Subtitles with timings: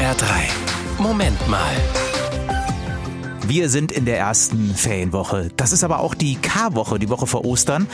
[0.00, 0.48] HR3.
[0.98, 1.76] Moment mal.
[3.46, 5.50] Wir sind in der ersten Ferienwoche.
[5.58, 7.86] Das ist aber auch die K-Woche, die Woche vor Ostern.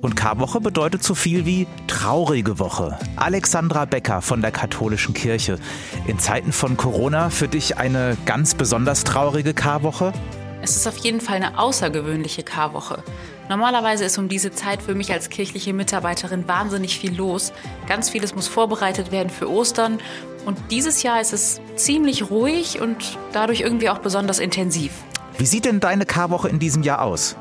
[0.00, 2.98] Und K-Woche bedeutet so viel wie traurige Woche.
[3.14, 5.60] Alexandra Becker von der Katholischen Kirche.
[6.08, 10.12] In Zeiten von Corona für dich eine ganz besonders traurige K-Woche?
[10.60, 13.04] Es ist auf jeden Fall eine außergewöhnliche K-Woche.
[13.48, 17.52] Normalerweise ist um diese Zeit für mich als kirchliche Mitarbeiterin wahnsinnig viel los.
[17.86, 19.98] Ganz vieles muss vorbereitet werden für Ostern.
[20.46, 24.92] Und dieses Jahr ist es ziemlich ruhig und dadurch irgendwie auch besonders intensiv.
[25.36, 27.36] Wie sieht denn deine K-Woche in diesem Jahr aus?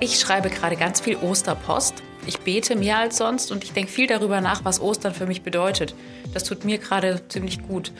[0.00, 2.02] Ich schreibe gerade ganz viel Osterpost.
[2.26, 5.42] Ich bete mehr als sonst und ich denke viel darüber nach, was Ostern für mich
[5.42, 5.94] bedeutet.
[6.34, 7.90] Das tut mir gerade ziemlich gut.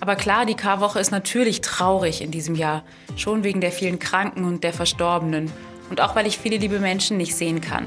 [0.00, 2.84] Aber klar, die Karwoche ist natürlich traurig in diesem Jahr.
[3.16, 5.50] Schon wegen der vielen Kranken und der Verstorbenen.
[5.92, 7.86] Und auch weil ich viele liebe Menschen nicht sehen kann.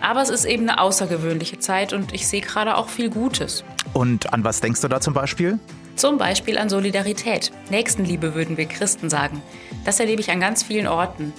[0.00, 3.62] Aber es ist eben eine außergewöhnliche Zeit und ich sehe gerade auch viel Gutes.
[3.92, 5.58] Und an was denkst du da zum Beispiel?
[5.96, 7.52] Zum Beispiel an Solidarität.
[7.68, 9.42] Nächstenliebe würden wir Christen sagen.
[9.84, 11.34] Das erlebe ich an ganz vielen Orten.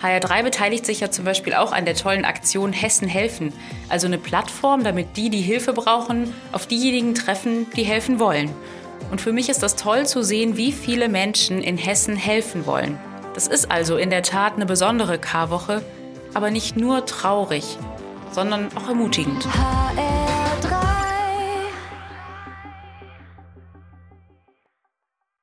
[0.00, 3.52] HR3 beteiligt sich ja zum Beispiel auch an der tollen Aktion Hessen helfen,
[3.88, 8.50] also eine Plattform, damit die, die Hilfe brauchen, auf diejenigen treffen, die helfen wollen.
[9.10, 13.00] Und für mich ist das toll zu sehen, wie viele Menschen in Hessen helfen wollen.
[13.34, 15.82] Das ist also in der Tat eine besondere Karwoche,
[16.34, 17.78] aber nicht nur traurig,
[18.32, 19.46] sondern auch ermutigend.
[19.46, 20.29] HR